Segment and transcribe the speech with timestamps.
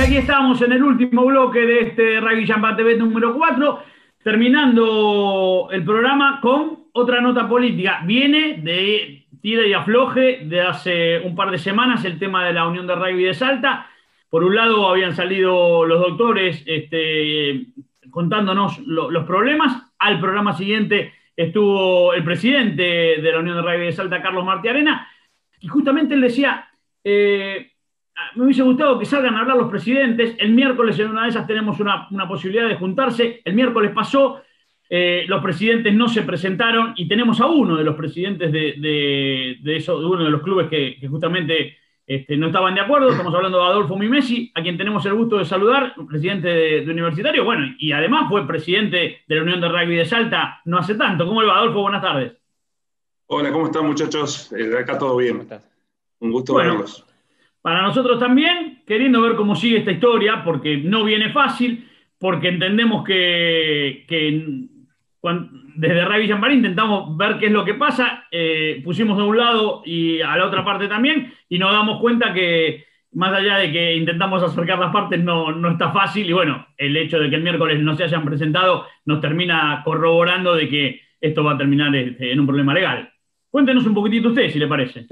[0.00, 3.82] estamos en el último bloque de este Rugby Champa TV número 4,
[4.22, 8.00] terminando el programa con otra nota política.
[8.04, 12.66] Viene de tira y afloje de hace un par de semanas el tema de la
[12.66, 13.86] Unión de Rugby de Salta.
[14.30, 17.66] Por un lado habían salido los doctores este,
[18.10, 19.92] contándonos los problemas.
[19.98, 22.82] Al programa siguiente estuvo el presidente
[23.20, 25.08] de la Unión de Rugby de Salta, Carlos Martiarena,
[25.60, 26.68] y justamente él decía,
[27.04, 27.72] eh,
[28.34, 30.36] me hubiese gustado que salgan a hablar los presidentes.
[30.38, 33.40] El miércoles en una de esas tenemos una, posibilidad de juntarse.
[33.44, 34.42] El miércoles pasó,
[34.88, 39.98] eh, los presidentes no se presentaron y tenemos a uno de los presidentes de, eso,
[39.98, 43.10] de uno de los clubes que, justamente este, no estaban de acuerdo.
[43.10, 47.44] Estamos hablando de Adolfo Mimesi, a quien tenemos el gusto de saludar, presidente de, Universitario.
[47.44, 51.26] Bueno, y además fue presidente de la Unión de Rugby de Salta no hace tanto.
[51.26, 51.82] ¿Cómo le va, Adolfo?
[51.82, 52.32] Buenas tardes.
[53.26, 54.52] Hola, ¿cómo están, muchachos?
[54.52, 55.48] Eh, acá todo bien.
[56.20, 57.06] Un gusto verlos.
[57.62, 63.04] Para nosotros también, queriendo ver cómo sigue esta historia, porque no viene fácil, porque entendemos
[63.04, 64.04] que,
[65.76, 69.82] desde Ray Villampar intentamos ver qué es lo que pasa, eh, pusimos de un lado
[69.86, 73.94] y a la otra parte también, y nos damos cuenta que más allá de que
[73.94, 77.42] intentamos acercar las partes, no, no está fácil, y bueno, el hecho de que el
[77.42, 82.32] miércoles no se hayan presentado nos termina corroborando de que esto va a terminar este,
[82.32, 83.08] en un problema legal.
[83.50, 85.06] Cuéntenos un poquitito usted, si le parece.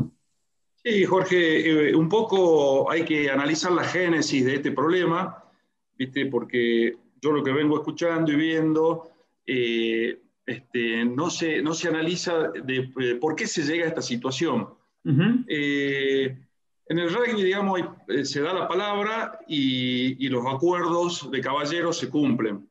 [0.83, 5.45] Sí, Jorge, eh, un poco hay que analizar la génesis de este problema,
[5.99, 6.25] ¿viste?
[6.27, 9.11] porque yo lo que vengo escuchando y viendo,
[9.47, 14.01] eh, este, no, se, no se analiza de, eh, por qué se llega a esta
[14.01, 14.71] situación.
[15.05, 17.81] en el rugby, digamos,
[18.25, 22.67] se da la palabra y, los acuerdos de caballeros se cumplen.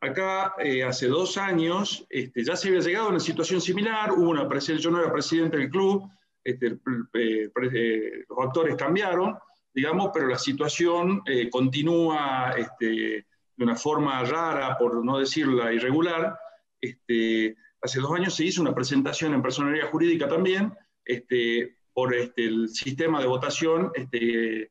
[0.00, 0.56] Acá,
[0.86, 4.90] hace dos años, este, ya se había llegado a una situación similar, hubo una yo
[4.90, 6.10] no era presidente del club,
[6.44, 6.66] este,
[7.14, 9.36] eh, eh, los actores cambiaron,
[9.72, 13.26] digamos, pero la situación eh, continúa este,
[13.56, 16.36] de una forma rara, por no decirla irregular.
[16.80, 22.46] Este, hace dos años se hizo una presentación en personalidad jurídica también, este, por este,
[22.46, 24.70] el sistema de votación este,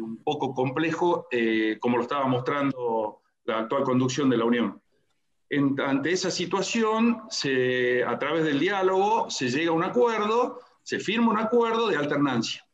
[0.00, 1.28] un poco complejo,
[1.78, 4.82] como lo estaba mostrando la actual conducción de la Unión.
[5.78, 10.58] ante esa situación, se, a través del diálogo, se llega a un acuerdo
[10.88, 12.66] se firma un acuerdo de alternancia.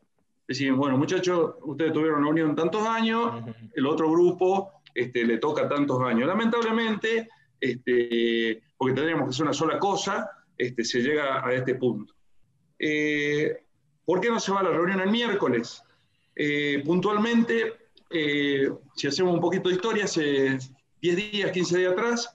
[0.46, 3.42] Decimos, bueno, muchachos, ustedes tuvieron una unión tantos años,
[3.74, 6.28] el otro grupo este, le toca tantos años.
[6.28, 12.14] Lamentablemente, este, porque tendríamos que hacer una sola cosa, este, se llega a este punto.
[12.78, 13.64] Eh,
[14.04, 15.82] ¿Por qué no se va a la reunión el miércoles?
[16.36, 20.56] Eh, puntualmente, eh, si hacemos un poquito de historia, hace
[21.00, 22.32] 10 días, 15 días atrás,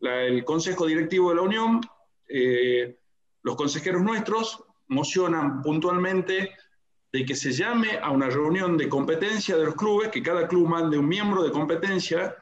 [0.00, 1.82] el Consejo Directivo de la Unión,
[3.42, 6.50] los consejeros nuestros mocionan puntualmente
[7.12, 10.68] de que se llame a una reunión de competencia de los clubes, que cada club
[10.68, 12.36] mande un miembro de competencia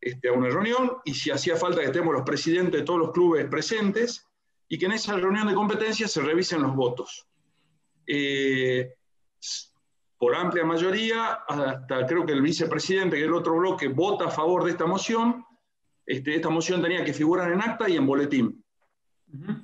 [0.00, 3.12] este, a una reunión, y si hacía falta que estemos los presidentes de todos los
[3.12, 4.26] clubes presentes,
[4.68, 7.26] y que en esa reunión de competencia se revisen los votos.
[8.06, 8.94] Eh,
[10.18, 14.30] por amplia mayoría, hasta creo que el vicepresidente, que es el otro bloque, vota a
[14.30, 15.44] favor de esta moción.
[16.06, 18.64] Este, esta moción tenía que figurar en acta y en boletín.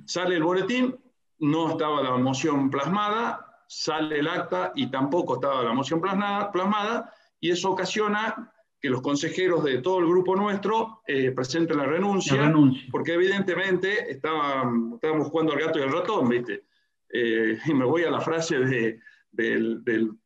[0.04, 0.98] Sale el boletín,
[1.40, 7.50] no estaba la moción plasmada, sale el acta y tampoco estaba la moción plasmada, y
[7.50, 12.52] eso ocasiona que los consejeros de todo el grupo nuestro eh, presenten la renuncia,
[12.90, 16.64] porque evidentemente estábamos jugando al gato y al ratón, ¿viste?
[17.10, 19.00] Eh, y me voy a la frase de,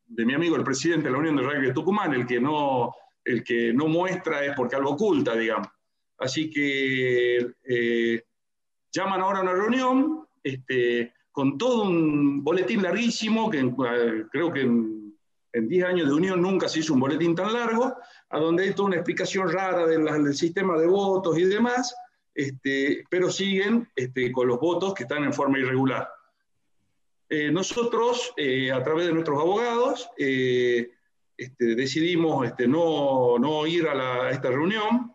[0.09, 2.95] mi amigo el presidente de la Unión de Rugby de Tucumán, el que, no,
[3.25, 5.69] el que no muestra es porque algo oculta, digamos.
[6.19, 8.25] Así que eh,
[8.93, 14.61] llaman ahora a una reunión, este, con todo un boletín larguísimo, que eh, creo que
[14.61, 15.03] en,
[15.55, 17.95] 10 años de unión nunca se hizo un boletín tan largo,
[18.31, 21.95] a donde hay toda una explicación rara del, sistema de votos y demás,
[22.35, 26.09] este, pero siguen este, con los votos que están en forma irregular.
[27.29, 30.09] Eh, nosotros, eh, a través de nuestros abogados,
[31.59, 35.15] decidimos no, no, ir a, esta reunión,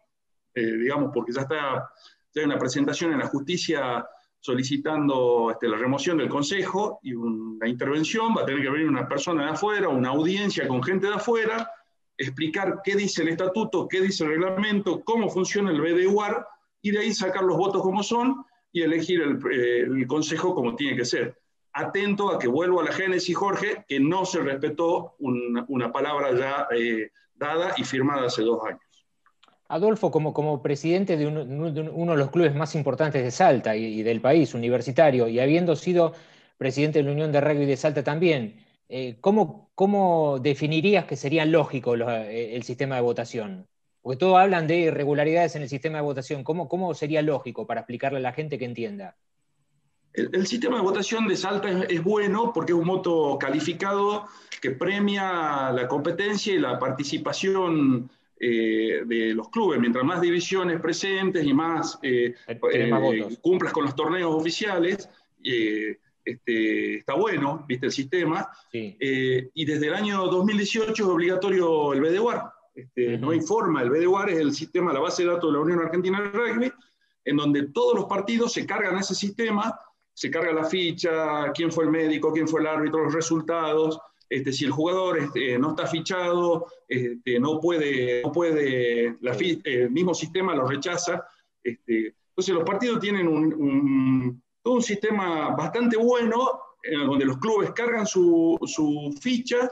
[0.54, 1.90] digamos, porque ya está,
[2.32, 4.08] ya hay una presentación en la justicia
[4.40, 9.08] solicitando este, la remoción del Consejo y una intervención, va a tener que venir una
[9.08, 11.70] persona de afuera, una audiencia con gente de afuera,
[12.18, 16.48] explicar qué dice el estatuto, qué dice el reglamento, cómo funciona el BDUAR,
[16.82, 21.06] y de ahí sacar los votos como son y elegir el, Consejo como tiene que
[21.06, 21.38] ser.
[21.74, 26.68] Atento a que vuelvo a la génesis, Jorge, que no se respetó una, palabra ya
[26.76, 28.82] eh, dada y firmada hace dos años.
[29.70, 34.22] Adolfo, como, como presidente de, uno de los clubes más importantes de Salta y, del
[34.22, 36.14] país, universitario, y habiendo sido
[36.58, 41.96] presidente de la Unión de Rugby de Salta también, eh, ¿cómo, definirías que sería lógico
[41.96, 43.68] eh, el sistema de votación?
[44.02, 46.44] Porque todos hablan de irregularidades en el sistema de votación.
[46.44, 49.18] ¿Cómo, cómo sería lógico para explicarle a la gente que entienda?
[50.18, 54.26] El, sistema de votación de Salta es, bueno porque es un voto calificado
[54.60, 59.80] que premia la competencia y la participación eh, de los clubes.
[59.80, 62.00] Mientras más divisiones presentes y más,
[63.42, 65.10] cumplas con los torneos oficiales,
[66.28, 72.02] este, está bueno, viste el sistema, eh, y desde el año 2018 es obligatorio el
[72.02, 72.52] BDWAR.
[72.76, 75.80] Este, No informa, el BDWAR es el sistema, la base de datos de la Unión
[75.80, 76.72] Argentina de Rugby,
[77.24, 79.74] en donde todos los partidos se cargan a ese sistema,
[80.14, 83.98] se carga la ficha, quién fue el médico, quién fue el árbitro, los resultados,
[84.30, 90.14] este, si el jugador este, no está fichado, este, no puede, no puede el mismo
[90.14, 91.26] sistema lo rechaza.
[91.64, 96.60] Entonces los partidos tienen un un sistema bastante bueno,
[97.06, 98.58] donde los clubes cargan su,
[99.20, 99.70] ficha,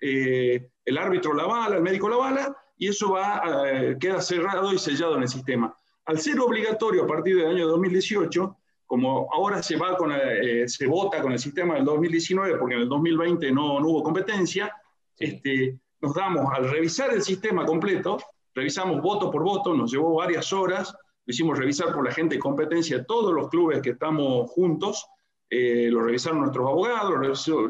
[0.00, 4.72] eh, el árbitro la bala, el médico la bala, y eso va, eh, queda cerrado
[4.72, 5.74] y sellado en el sistema.
[6.04, 8.56] Al ser obligatorio a partir del año 2018,
[8.88, 12.80] como ahora se, va con, eh, se vota con el sistema del 2019, porque en
[12.80, 14.74] el 2020 no, no hubo competencia,
[15.18, 18.18] este, nos damos, al revisar el sistema completo,
[18.54, 20.90] revisamos voto por voto, nos llevó varias horas,
[21.26, 25.06] lo hicimos revisar por la gente de competencia, todos los clubes que estamos juntos,
[25.50, 27.10] eh, lo revisaron nuestros abogados,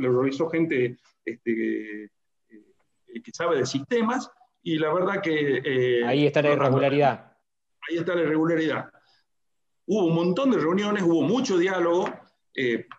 [0.00, 2.10] lo revisó, gente este, eh,
[3.24, 4.30] que sabe de sistemas,
[4.62, 6.04] y la verdad que...
[6.06, 7.32] Ahí está la irregularidad.
[7.90, 8.88] Ahí está la irregularidad.
[9.88, 12.08] Hubo un montón de reuniones, hubo mucho diálogo,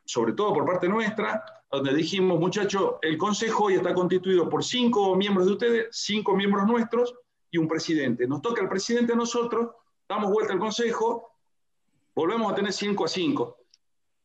[0.03, 5.15] sobre todo por parte nuestra, donde dijimos, muchachos, el consejo hoy está constituido por cinco
[5.15, 7.15] miembros de ustedes, cinco miembros nuestros
[7.51, 8.27] y un presidente.
[8.27, 9.69] Nos toca el presidente a nosotros
[10.09, 11.35] damos vuelta al Consejo,
[12.15, 13.57] volvemos a tener 5 a 5.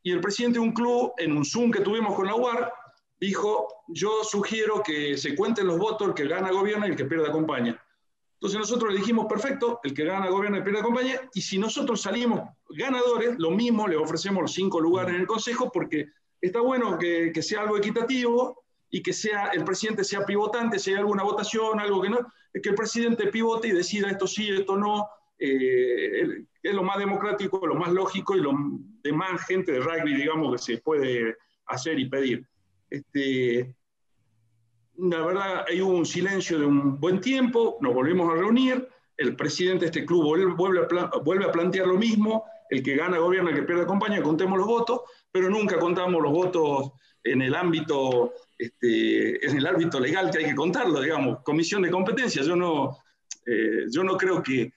[0.03, 2.73] Y el presidente de un club, en un Zoom que tuvimos con la UAR,
[3.21, 7.05] dijo, yo sugiero que se cuenten los votos, el que gana gobierna y el que
[7.05, 7.81] pierde acompaña.
[8.45, 12.03] Entonces nosotros le dijimos, perfecto, el que gana gobierna y pierde acompaña, y si nosotros
[12.03, 16.09] salimos ganadores, lo mismo le ofrecemos los cinco lugares en el Consejo, porque
[16.43, 20.91] está bueno que, que sea algo equitativo y que sea el presidente sea pivotante, si
[20.91, 22.19] hay alguna votación, algo que no,
[22.53, 25.09] que el presidente pivote y decida esto sí, esto no,
[25.39, 28.53] eh, es lo más democrático, lo más lógico y lo
[29.03, 32.47] de más gente de rugby, digamos, que se puede hacer y pedir.
[32.91, 33.75] Este,
[34.99, 39.81] la verdad, hay un silencio de un buen tiempo, nos volvimos a reunir, el presidente
[39.81, 43.57] de este club vuelve a, vuelve a plantear lo mismo, el que gana gobierna, el
[43.57, 49.47] que pierde acompaña, contemos los votos, pero nunca contamos los votos en el ámbito, este,
[49.47, 52.43] en el ámbito legal que hay que contarlo, digamos, comisión de competencia.
[52.43, 52.99] Yo no,
[53.47, 54.73] eh, yo no creo que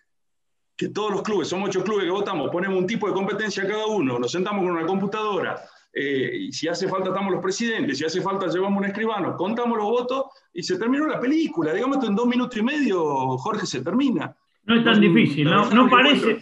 [0.78, 3.68] que todos los clubes, somos ocho clubes que votamos, ponemos un tipo de competencia a
[3.68, 5.60] cada uno, nos sentamos con una computadora,
[5.94, 9.78] eh, y si hace falta estamos los presidentes, si hace falta llevamos un escribano, contamos
[9.78, 11.74] los votos y se terminó la película.
[11.74, 14.36] Digamos que en dos minutos y medio, Jorge, se termina.
[14.66, 16.40] No es tan difícil, no, no parece,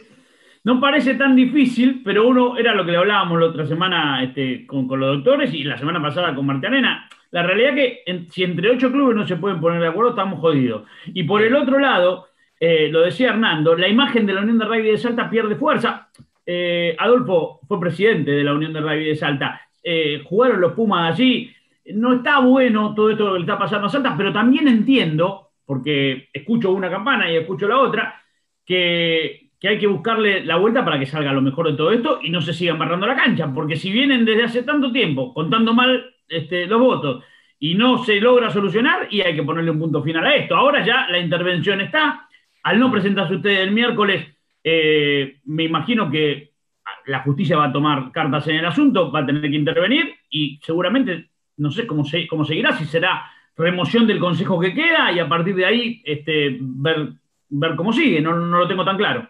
[0.64, 4.66] no parece tan difícil, pero uno, era lo que le hablábamos la otra semana este,
[4.66, 7.08] con, los doctores y la semana pasada con Arena.
[7.30, 10.40] La realidad es que si entre ocho clubes no se pueden poner de acuerdo, estamos
[10.40, 10.88] jodidos.
[11.06, 14.66] Y por el otro lado, eh, lo decía Hernando, la imagen de la Unión de
[14.66, 16.10] Rugby de Salta pierde fuerza.
[16.46, 19.62] Eh, Adolfo fue presidente de la Unión de Rugby de Salta.
[19.84, 21.52] Eh, jugaron los Pumas allí.
[21.94, 26.30] No está bueno todo esto que le está pasando a Salta, pero también entiendo, porque
[26.34, 28.22] escucho una campana y escucho la otra,
[28.66, 32.30] que, hay que buscarle la vuelta para que salga lo mejor de todo esto y
[32.30, 36.14] no se sigan barrando la cancha, porque si vienen desde hace tanto tiempo contando mal
[36.28, 37.24] este, los votos
[37.58, 40.56] y no se logra solucionar, y hay que ponerle un punto final a esto.
[40.56, 42.28] Ahora ya la intervención está,
[42.62, 44.35] al no presentarse usted el miércoles,
[44.68, 46.54] eh, me imagino que
[47.06, 50.60] la justicia va a tomar cartas en el asunto, va a tener que intervenir y
[50.64, 55.30] seguramente, no sé cómo, cómo seguirá, si será remoción del consejo que queda y a
[55.30, 57.14] partir de ahí este, ver,
[57.48, 59.30] ver cómo sigue, no, no lo tengo tan claro.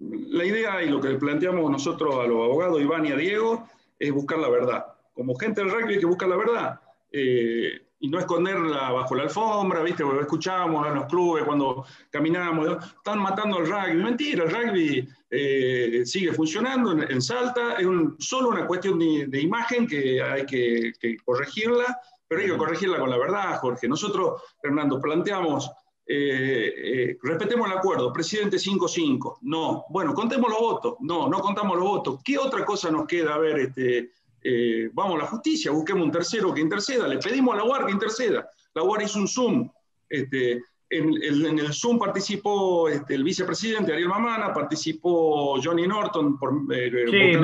[0.00, 4.10] La idea y lo que planteamos nosotros a los abogados, Iván y a Diego, es
[4.10, 4.86] buscar la verdad.
[5.14, 6.80] Como gente del rugby que buscar la verdad.
[7.12, 10.02] Eh, y no esconderla bajo la alfombra, ¿viste?
[10.02, 14.02] Porque escuchábamos en los clubes cuando caminábamos, están matando al rugby.
[14.02, 17.86] Mentira, el rugby eh, sigue funcionando en, Salta, es
[18.18, 20.92] solo una cuestión de, imagen que hay que,
[21.24, 23.86] corregirla, pero hay que corregirla con la verdad, Jorge.
[23.86, 25.70] Nosotros, Fernando, planteamos,
[26.04, 29.84] eh, eh, respetemos el acuerdo, presidente 5-5, no.
[29.90, 32.20] Bueno, contemos los votos, no, no contamos los votos.
[32.24, 33.60] ¿Qué otra cosa nos queda a ver?
[33.60, 34.10] Este,
[34.42, 37.86] eh, vamos a la justicia, busquemos un tercero que interceda, le pedimos a la UAR
[37.86, 38.48] que interceda.
[38.74, 39.70] La UAR hizo un Zoom,
[40.08, 47.38] este, en, el Zoom participó este, el vicepresidente Ariel Mamana, participó Johnny Norton por, eh,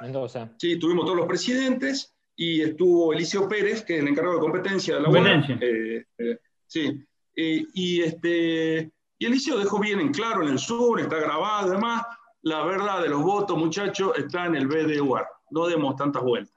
[0.00, 0.52] Mendoza.
[0.56, 4.96] Sí, tuvimos todos los presidentes y estuvo Eliseo Pérez, que es el encargado de competencia
[4.96, 5.58] de la UAR.
[5.60, 7.04] Eh, eh, sí,
[7.36, 12.02] y, este, y Eliseo dejó bien en claro en el sur, está grabado, además,
[12.44, 15.26] la verdad de los votos, muchachos, está en el B de UAR.
[15.50, 16.54] No demos tantas vueltas.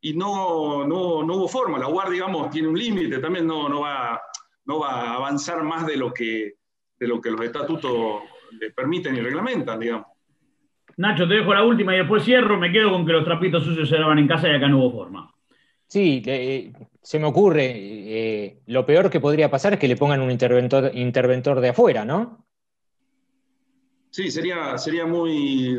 [0.00, 1.78] Y no, no, no hubo forma.
[1.78, 4.20] La UAR, digamos, tiene un límite, también no, no, va,
[4.66, 6.54] no va a avanzar más de lo que,
[6.96, 10.06] de lo que los estatutos le permiten y reglamentan, digamos.
[10.98, 12.56] Nacho, te dejo la última y después cierro.
[12.56, 14.92] Me quedo con que los trapitos sucios se lavan en casa y acá no hubo
[14.92, 15.34] forma.
[15.88, 16.22] Sí,
[17.02, 17.72] se me ocurre.
[17.74, 22.04] Eh, lo peor que podría pasar es que le pongan un interventor, interventor de afuera,
[22.04, 22.45] ¿no?
[24.16, 25.78] Sí, sería, sería muy.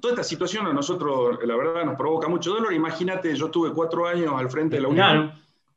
[0.00, 2.72] Toda esta situación a nosotros, la verdad, nos provoca mucho dolor.
[2.72, 5.32] Imagínate, yo estuve cuatro años al frente de la Unión.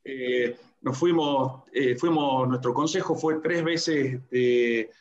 [0.05, 4.21] Eh, nos fuimos, eh, fuimos, nuestro consejo fue tres veces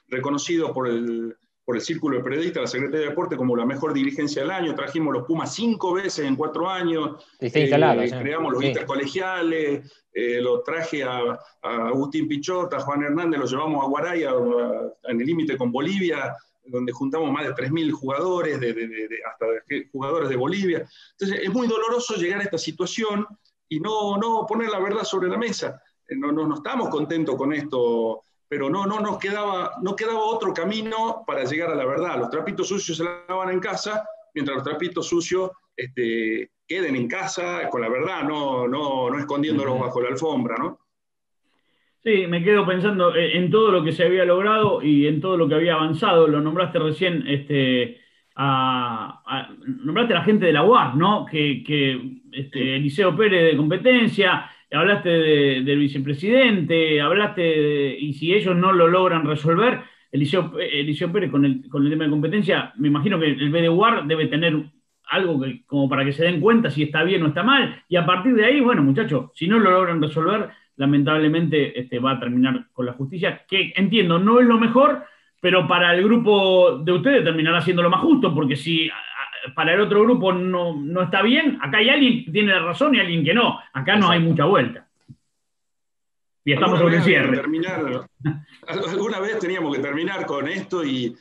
[0.09, 1.37] reconocido por el
[1.71, 4.75] por el Círculo de Periodistas, la Secretaría de Deporte, como la mejor dirigencia del año.
[4.75, 7.25] Trajimos los Pumas cinco veces en cuatro años.
[7.39, 7.71] Eh,
[8.21, 13.89] creamos los intercolegiales, eh, lo traje a, Agustín Pichota, a Juan Hernández, lo llevamos a
[13.89, 14.33] Guaraya,
[15.05, 16.37] en el límite con Bolivia,
[16.71, 19.47] donde juntamos más de 3.000 jugadores, de, hasta
[19.93, 20.89] jugadores de Bolivia.
[21.13, 23.27] Entonces, es muy doloroso llegar a esta situación
[23.69, 25.83] y no, no poner la verdad sobre la mesa.
[26.09, 30.19] Eh, no, no, no estamos contentos con esto pero no, no nos quedaba, no quedaba
[30.25, 32.19] otro camino para llegar a la verdad.
[32.19, 37.69] Los trapitos sucios se lavaban en casa, mientras los trapitos sucios este, queden en casa
[37.71, 40.80] con la verdad, no, no, no escondiéndolos bajo la alfombra, ¿no?
[42.03, 45.37] Sí, me quedo pensando eh, en todo lo que se había logrado y en todo
[45.37, 46.27] lo que había avanzado.
[46.27, 48.01] Lo nombraste recién, este,
[48.37, 49.23] a,
[49.85, 51.27] nombraste a la gente de la UAR, ¿no?
[51.27, 52.01] Que, que
[52.33, 58.89] este, Eliseo Pérez de competencia, hablaste del vicepresidente, hablaste de, y si ellos no lo
[58.89, 63.27] logran resolver, Eliseo, Eliseo Pérez con el, con el tema de competencia, me imagino que
[63.27, 64.55] el BDUAR debe tener
[65.05, 67.97] algo que, como para que se den cuenta si está bien o está mal, y
[67.97, 72.19] a partir de ahí, bueno, muchachos, si no lo logran resolver, lamentablemente este, va a
[72.19, 75.05] terminar con la justicia, que entiendo, no es lo mejor,
[75.39, 78.91] pero para el grupo de ustedes terminará siendo lo más justo, porque si
[79.55, 83.01] para el otro grupo no, está bien, acá hay alguien que tiene la razón y
[83.01, 83.59] alguien que no.
[83.75, 84.89] Acá no hay mucha vuelta.
[86.47, 87.37] Y estamos sobre el cierre.
[87.37, 88.07] Terminar,
[88.67, 91.15] alguna vez teníamos que terminar con esto y,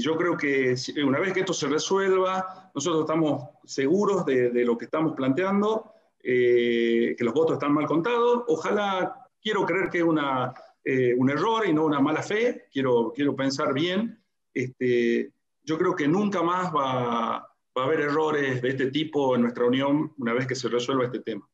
[0.00, 4.84] yo creo que una vez que esto se resuelva, nosotros estamos seguros de, lo que
[4.84, 8.44] estamos planteando, eh, que los votos están mal contados.
[8.48, 10.52] Ojalá, quiero creer que es una,
[10.84, 14.22] eh, un error y no una mala fe, quiero, quiero pensar bien.
[14.52, 17.46] Este, yo creo que nunca más va,
[17.76, 21.04] va a haber errores de este tipo en nuestra unión una vez que se resuelva
[21.04, 21.48] este tema.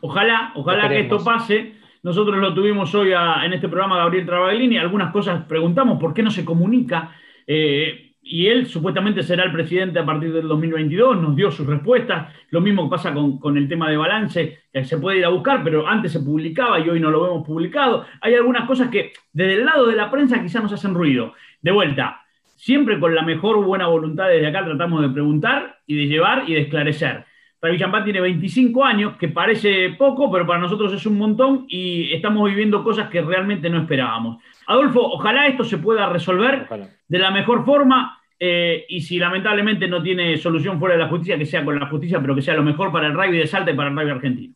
[0.00, 1.74] Ojalá, ojalá que esto pase.
[2.02, 6.30] Nosotros lo tuvimos hoy en este programa Gabriel Travaglini, algunas cosas preguntamos por qué no
[6.30, 7.14] se comunica.
[7.46, 12.32] Eh, y él supuestamente será el presidente a partir del 2022, nos dio sus respuestas.
[12.50, 15.64] Lo mismo pasa con, con, el tema de balance, que se puede ir a buscar,
[15.64, 18.06] pero antes se publicaba y hoy no lo vemos publicado.
[18.20, 21.34] Hay algunas cosas que desde el lado de la prensa quizás nos hacen ruido.
[21.60, 22.22] De vuelta,
[22.54, 26.54] siempre con la mejor buena voluntad desde acá tratamos de preguntar y de llevar y
[26.54, 27.26] de esclarecer.
[27.62, 32.12] Ravi Champán tiene 25 años, que parece poco, pero para nosotros es un montón y
[32.12, 34.42] estamos viviendo cosas que realmente no esperábamos.
[34.66, 36.66] Adolfo, ojalá esto se pueda resolver
[37.06, 41.38] de la mejor forma eh, y si lamentablemente no tiene solución fuera de la justicia,
[41.38, 43.70] que sea con la justicia, pero que sea lo mejor para el rugby de Salta
[43.70, 44.54] y para el rugby argentino.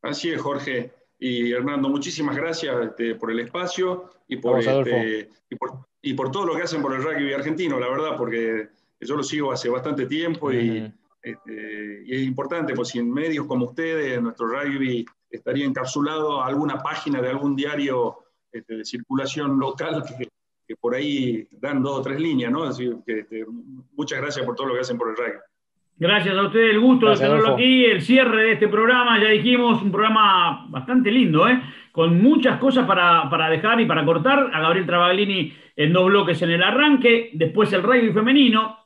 [0.00, 0.90] Así es, Jorge.
[1.18, 6.30] Y Hernando, muchísimas gracias este, por el espacio y por, este, y por, y por
[6.30, 8.68] todo lo que hacen por el rugby argentino, la verdad, porque
[9.00, 10.90] yo lo sigo hace bastante tiempo y,
[11.22, 16.82] este, es importante, pues si en medios como ustedes, nuestro rugby estaría encapsulado a alguna
[16.82, 18.18] página de algún diario
[18.50, 22.64] este, de circulación local que, por ahí dan dos o tres líneas, ¿no?
[22.64, 23.46] Así que este,
[23.96, 25.38] muchas gracias por todo lo que hacen por el rugby.
[26.00, 29.82] Gracias a ustedes, el gusto de tenerlo aquí, el cierre de este programa, ya dijimos,
[29.82, 31.60] un programa bastante lindo, ¿eh?
[31.90, 34.50] con muchas cosas para, dejar y para cortar.
[34.54, 38.78] A Gabriel Travaglini en dos bloques en el arranque, después el rugby femenino,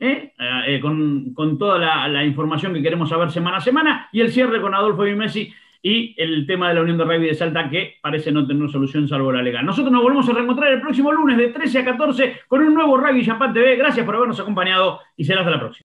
[0.00, 0.32] ¿eh?
[0.66, 4.74] Eh, con, toda la, información que queremos saber semana a semana, y el cierre con
[4.74, 5.52] Adolfo y Messi
[5.82, 9.08] y el tema de la Unión de Rugby de Salta que parece no tener solución
[9.08, 9.64] salvo la legal.
[9.64, 12.98] Nosotros nos volvemos a reencontrar el próximo lunes de 13 a 14 con un nuevo
[12.98, 13.76] Rugby Champán TV.
[13.76, 15.78] Gracias por habernos acompañado y será hasta la próxima.